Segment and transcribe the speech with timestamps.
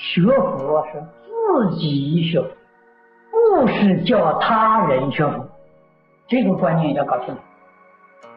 [0.00, 2.42] 学佛是自己学，
[3.30, 5.46] 不是叫他人学佛。
[6.26, 7.40] 这个观念要搞清楚。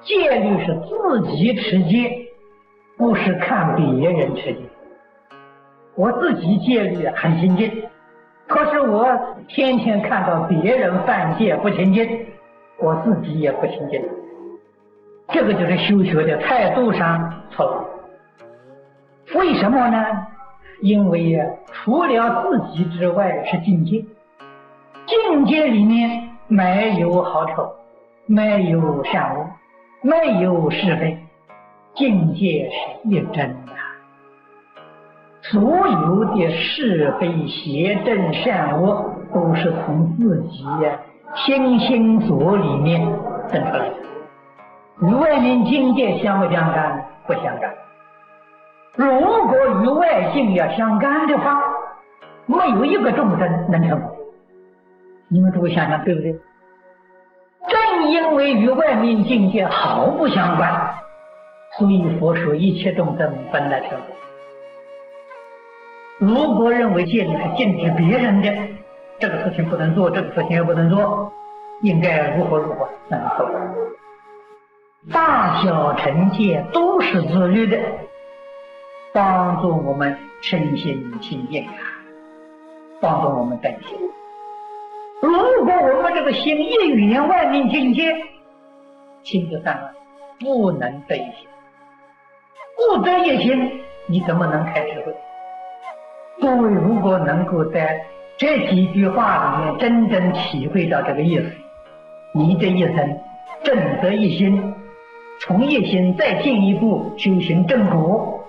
[0.01, 2.27] 戒律是自己持戒，
[2.97, 4.59] 不是看别人持戒。
[5.95, 7.71] 我自己戒律很清净，
[8.45, 9.07] 可是我
[9.47, 12.25] 天天看到别人犯戒不清净，
[12.77, 14.03] 我自己也不清净。
[15.29, 17.85] 这个就是修学的态度上错了。
[19.35, 20.27] 为什么呢？
[20.83, 24.03] 因为呀，除了自己之外是境界，
[25.07, 27.71] 境界里面没有好丑，
[28.25, 29.45] 没有善恶，
[30.01, 31.17] 没有是非，
[31.95, 33.71] 境界是一真的。
[35.43, 40.99] 所有的是非、邪正、善恶，都是从自己呀
[41.45, 42.99] 心心所里面
[43.49, 43.95] 生出来的，
[45.07, 47.05] 与外面境界相不相干？
[47.25, 47.73] 不相干。
[48.95, 49.07] 如
[49.47, 51.59] 果与外境要相干的话，
[52.45, 54.11] 没有一个众生能成功。
[55.29, 56.31] 你们诸位想想，对不对？
[57.67, 60.93] 正因为与外面境界毫不相关，
[61.79, 63.97] 所以佛说一切众生本来成。
[66.19, 68.49] 如果认为戒律是禁止别人的，
[69.19, 71.33] 这个事情不能做，这个事情也不能做，
[71.81, 73.59] 应该如何如何，那是错的。
[75.11, 77.77] 大小成戒都是自律的。
[79.13, 81.73] 帮助我们身心清净啊，
[82.99, 83.95] 帮助我们等心。
[85.21, 88.01] 如果我们这个心一远外面境界，
[89.21, 89.93] 心就散了，
[90.39, 91.47] 不能得一心。
[92.75, 95.13] 不得一心，你怎么能开智慧？
[96.41, 98.03] 各位如果能够在
[98.35, 101.45] 这几句话里面真正体会到这个意思，
[102.33, 103.19] 你这一生
[103.63, 104.73] 正得一心，
[105.39, 108.42] 从一心再进一步修行正果。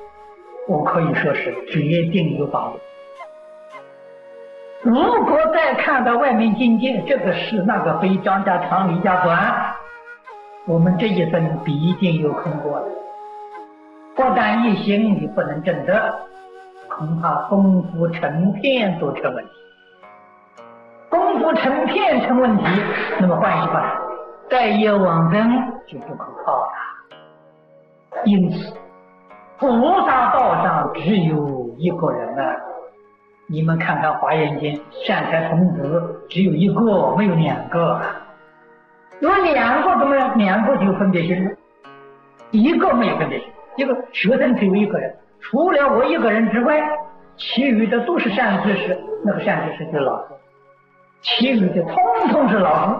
[0.66, 2.80] 我可以说是决定有把握。
[4.82, 9.74] 如果再看到外面境界，这个是那个非，张家长李家短，
[10.66, 12.86] 我们这一生必定有空过的。
[14.14, 16.14] 不但一心你不能证得，
[16.88, 19.50] 恐怕功夫成片都成问题。
[21.08, 22.64] 功夫成片成问题，
[23.20, 24.00] 那么换一句话，
[24.48, 25.50] 待业往生
[25.86, 26.68] 就不可靠了。
[28.24, 28.74] 因此。
[29.58, 29.66] 菩
[30.06, 32.56] 萨道上只有一个人啊！
[33.46, 34.74] 你们看看《华严经》，
[35.06, 38.00] 善财童子只有一个，没有两个。
[39.20, 40.36] 有两个怎么样？
[40.36, 41.50] 两个就分别心了，
[42.50, 43.48] 一个没有分别心。
[43.76, 46.80] 一个学生只有一个人，除了我一个人之外，
[47.36, 48.98] 其余的都是善知识。
[49.24, 50.34] 那个善知识就是老师，
[51.22, 51.94] 其余的通
[52.30, 52.96] 通是老师。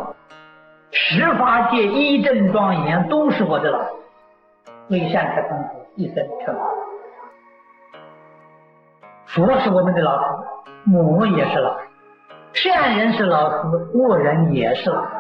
[0.92, 3.91] 十法界一正庄严都是我的老师，
[4.88, 5.84] 为善财童子。
[5.97, 6.55] 一生成
[9.27, 10.27] 佛，是我们的老师，
[10.84, 11.87] 母也是老师，
[12.53, 13.59] 善人是老师，
[13.94, 15.10] 恶人也是老师。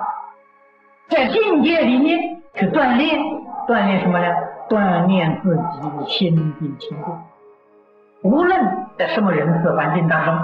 [1.08, 3.20] 在境界里面去锻炼，
[3.68, 4.26] 锻炼什么呢？
[4.68, 7.18] 锻炼自己的心地清净。
[8.22, 10.38] 无论在什么人事环境当中，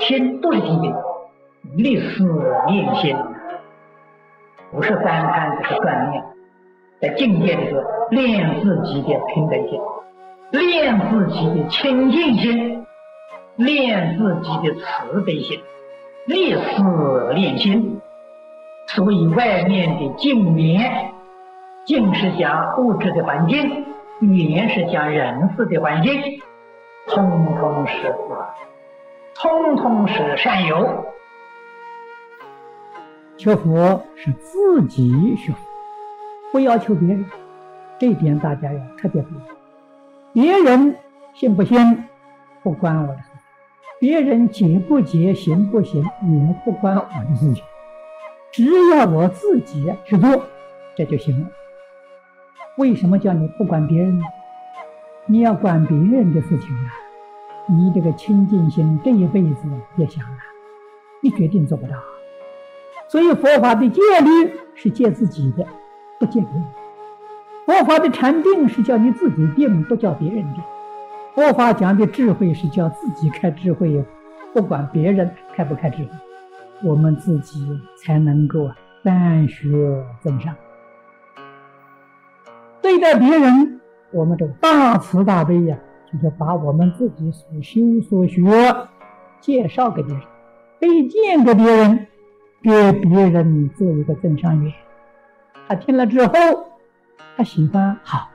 [0.00, 0.94] 心都是清净，
[1.74, 2.24] 立思
[2.68, 3.16] 念心，
[4.70, 6.24] 不是三餐就是锻炼。
[7.00, 7.76] 在境界里头
[8.10, 9.80] 练自己的平等心，
[10.50, 12.86] 练自己的清净心，
[13.56, 15.60] 练自己的慈悲心，
[16.26, 18.00] 立思练心。
[18.88, 21.12] 所以外面的境缘，
[21.84, 23.84] 境是讲物质的环境，
[24.20, 26.20] 缘是讲人事的环境，
[27.06, 28.14] 通通是
[29.36, 31.04] 通通是善有。
[33.36, 35.67] 学佛是自己学佛。
[36.52, 37.24] 不要求别人，
[37.98, 39.40] 这一点大家要特别注意。
[40.32, 40.96] 别人
[41.34, 42.04] 信不信，
[42.62, 43.28] 不关我的事；
[44.00, 47.62] 别人解不解、行不行，也不关我的事情。
[48.50, 50.42] 只要我自己去做，
[50.96, 51.46] 这就行了。
[52.76, 54.24] 为什么叫你不管别人呢？
[55.26, 56.88] 你要管别人的事情啊，
[57.66, 59.66] 你这个清净心这一辈子
[59.96, 60.38] 别想了，
[61.20, 61.94] 你决定做不到。
[63.08, 65.66] 所以佛法的戒律是戒自己的。
[66.18, 66.64] 不见人，
[67.64, 70.62] 佛法的禅定是叫你自己定，不叫别人定。
[71.34, 74.04] 佛法讲的智慧是叫自己开智慧，
[74.52, 76.10] 不管别人开不开智慧，
[76.82, 77.64] 我们自己
[77.96, 78.68] 才能够
[79.04, 80.52] 三学增上。
[82.82, 83.80] 对待别人，
[84.10, 85.78] 我们这个大慈大悲呀，
[86.12, 88.42] 就是把我们自己所修所学
[89.40, 90.22] 介绍给别人，
[90.80, 92.06] 推荐给别人，
[92.60, 94.72] 给别人做一个增上缘。
[95.68, 96.32] 他听了之后，
[97.36, 98.30] 他喜欢好，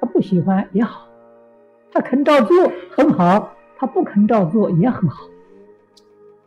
[0.00, 1.06] 他不喜欢也好，
[1.92, 5.22] 他肯照做很好，他不肯照做也很好。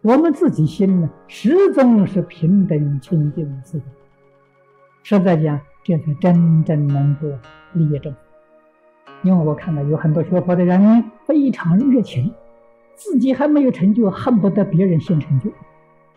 [0.02, 3.86] 我们自己心呢，始终是平等清净自在。
[5.04, 7.30] 实在讲，这才真正能够
[7.72, 8.14] 利益众。
[9.24, 12.34] 因为我看到有很多学佛的人非常热情，
[12.96, 15.50] 自己还没有成就，恨不得别人先成就，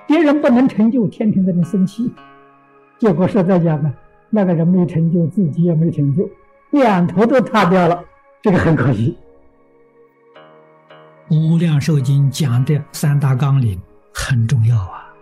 [0.09, 2.13] 别人不能成就，天天在那生气。
[2.99, 3.93] 结果实在讲呢，
[4.31, 6.29] 那个人没成就，自己也没成就，
[6.71, 8.05] 两头都塌掉了，
[8.41, 9.17] 这个很可惜。
[11.31, 13.81] 无量寿经讲的三大纲领
[14.13, 15.13] 很重要啊，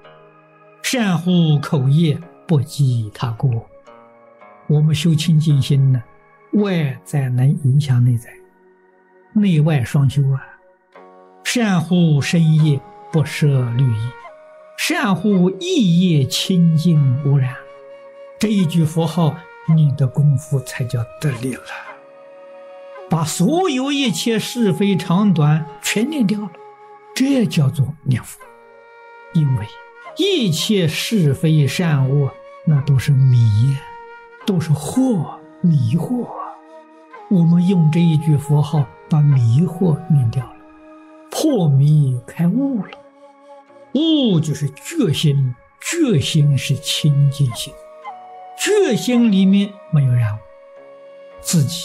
[0.83, 3.51] 善护口业，不积他过。
[4.67, 6.03] 我们修清净心呢，
[6.53, 8.31] 外在能影响内在，
[9.33, 10.43] 内外双修啊。
[11.45, 12.81] 善护身业，
[13.13, 14.11] 不涉律业；
[14.79, 17.55] 善护意业，清净无染。
[18.43, 19.37] 这一句佛号，
[19.73, 21.63] 你的功夫才叫得力了。
[23.09, 26.51] 把所有一切是非长短全念掉了，
[27.15, 28.41] 这叫做念佛。
[29.33, 29.67] 因为
[30.17, 32.33] 一切是非善恶，
[32.67, 33.77] 那都是迷，
[34.45, 36.29] 都是惑，迷惑。
[37.31, 40.57] 我们用这一句佛号把迷惑念掉了，
[41.31, 42.91] 破迷开悟了。
[43.93, 47.73] 悟就是决心，决心是清净心，
[48.65, 50.39] 决心里面没有染，
[51.41, 51.85] 自己。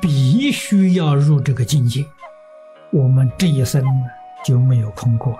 [0.00, 2.04] 必须要入这个境界，
[2.90, 4.04] 我们这一生呢
[4.44, 5.38] 就没有空过了。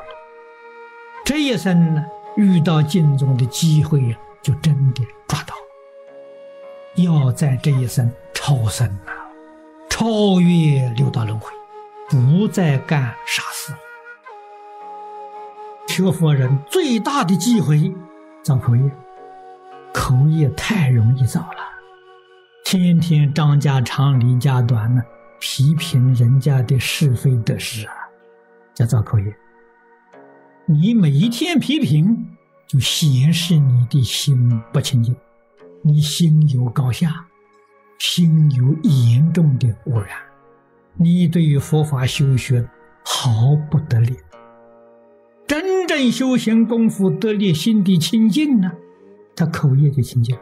[1.23, 2.03] 这一生呢
[2.37, 5.55] 遇到境中的机会呀，就真的抓到。
[6.95, 9.13] 要在这一生超生啊，
[9.91, 11.51] 超越六道轮回，
[12.09, 13.75] 不再干傻事。
[15.89, 17.93] 学佛人最大的机会
[18.43, 18.91] 造口业，
[20.15, 21.59] 口业太容易造了。
[22.65, 25.03] 天天张家长李家短呢，
[25.41, 27.95] 批评人家的是非得失啊，
[28.75, 29.35] 叫造口业。
[30.67, 32.27] 你每一天批评，
[32.67, 35.15] 就显示你的心不清净，
[35.83, 37.27] 你心有高下，
[37.99, 40.09] 心有严重的污染，
[40.97, 42.67] 你对于佛法修学
[43.05, 44.17] 毫不得力。
[45.47, 48.73] 真正修行功夫得力，心地清净呢，
[49.37, 50.39] 他口业就清净，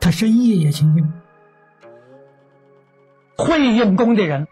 [0.00, 1.12] 他身业也清净。
[3.36, 4.46] 会用功的人，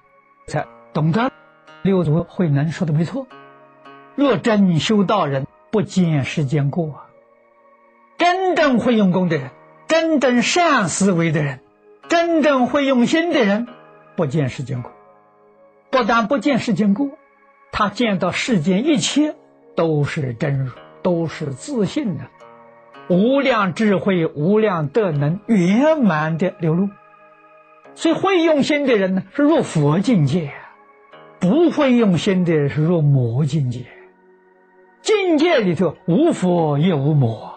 [0.46, 1.30] 才懂得
[1.82, 3.26] 六祖慧能说的没错。
[4.16, 7.02] 若真修道人，不见世间过。
[8.18, 9.50] 真正会用功的人，
[9.86, 11.60] 真正善思维的人，
[12.08, 13.68] 真正会用心的人，
[14.16, 14.92] 不见世间过。
[15.90, 17.10] 不但不见世间过，
[17.72, 19.36] 他见到世间一切
[19.74, 20.70] 都是真，
[21.02, 22.24] 都是自信的，
[23.10, 26.88] 无量智慧、无量德能圆满的流露。
[27.96, 30.50] 所以会用心的人呢，是入佛境界；
[31.40, 33.80] 不会用心的是入魔境界。
[35.02, 37.52] 境界里头无佛也无魔，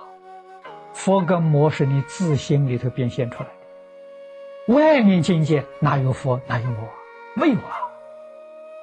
[0.91, 4.73] 佛跟魔是你自心里头变现出来的。
[4.73, 6.89] 外面境界哪有佛哪有魔？
[7.35, 7.93] 没有啊！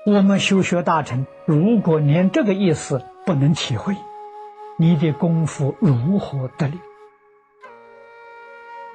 [0.07, 3.97] 我们修学大成，如果连这个意思不能体会，
[4.83, 6.81] 你的功夫如何得力？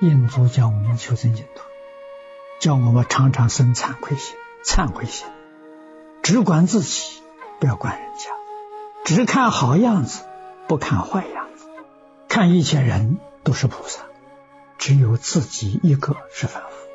[0.01, 1.62] 印度教我们求生净土。
[2.60, 5.27] 叫我们常常生惭愧心，忏悔心，
[6.24, 7.22] 只管自己，
[7.60, 8.32] 不要管人家，
[9.04, 10.25] 只看好样子，
[10.68, 11.68] 不看坏样子，
[12.27, 14.06] 看一切人都是菩萨，
[14.80, 16.88] 只有自己一个是凡夫。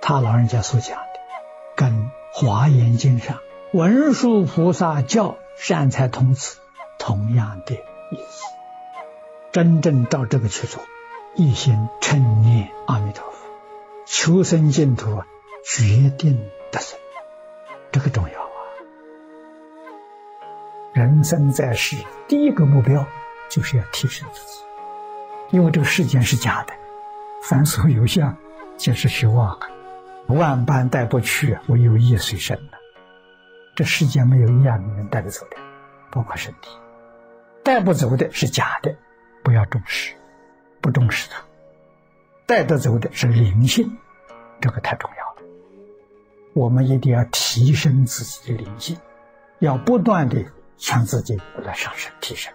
[0.00, 1.04] 他老人家所讲的，
[1.76, 1.92] 跟
[2.32, 3.36] 《华严经》上
[3.74, 6.56] 文殊菩萨教善财童子
[6.98, 8.44] 同样的意思。
[9.52, 10.82] 真正照这个去做，
[11.34, 13.36] 一心称念阿弥陀佛。
[14.04, 15.22] 求生净土，
[15.64, 16.38] 决定
[16.70, 16.98] 得生，
[17.90, 18.58] 这个重要啊！
[20.92, 21.96] 人生在世，
[22.28, 23.04] 第一个目标
[23.48, 24.60] 就是要提升自己，
[25.50, 26.74] 因为这个世间是假的，
[27.42, 28.36] 凡所有相，
[28.76, 29.58] 皆是虚妄，
[30.28, 32.78] 万般带不去，唯有业随身了。
[33.74, 35.56] 这世间没有一样能带得走的，
[36.10, 36.70] 包括身体，
[37.66, 38.94] 带不走的是假的，
[39.42, 40.14] 不要重视，
[40.80, 41.42] 不重视它。
[42.46, 43.98] 带得走的是灵性，
[44.60, 45.50] 这个太重要了。
[46.52, 48.96] 我们一定要提升自己的灵性，
[49.58, 50.44] 要不断的
[50.76, 52.54] 向自己来上升提升。